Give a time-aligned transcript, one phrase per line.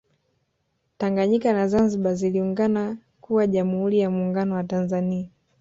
[0.97, 5.29] Tanganyika na Zanzibar ziliungana kuwa Jamhuri ya Muungano wa Tanzania